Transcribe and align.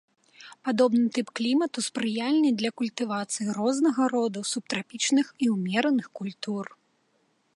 Падобны 0.67 1.01
тып 1.17 1.27
клімату 1.39 1.79
спрыяльны 1.87 2.49
для 2.61 2.71
культывацыі 2.81 3.55
рознага 3.59 4.09
роду 4.15 4.39
субтрапічных 4.55 5.27
і 5.45 5.53
ўмераных 5.59 6.07
культур. 6.21 6.65